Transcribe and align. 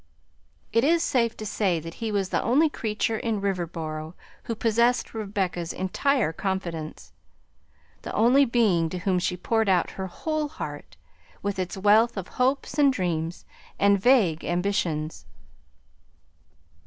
It 0.73 0.83
is 0.83 1.03
safe 1.03 1.37
to 1.37 1.45
say 1.45 1.79
that 1.79 1.93
he 1.93 2.11
was 2.11 2.29
the 2.29 2.41
only 2.41 2.69
creature 2.69 3.19
in 3.19 3.39
Riverboro 3.39 4.15
who 4.45 4.55
possessed 4.55 5.13
Rebecca's 5.13 5.71
entire 5.71 6.33
confidence; 6.33 7.13
the 8.01 8.11
only 8.15 8.43
being 8.43 8.89
to 8.89 8.97
whom 8.97 9.19
she 9.19 9.37
poured 9.37 9.69
out 9.69 9.91
her 9.91 10.07
whole 10.07 10.47
heart, 10.47 10.97
with 11.43 11.59
its 11.59 11.77
wealth 11.77 12.17
of 12.17 12.29
hopes, 12.29 12.79
and 12.79 12.91
dreams, 12.91 13.45
and 13.77 14.01
vague 14.01 14.43
ambitions. 14.43 15.27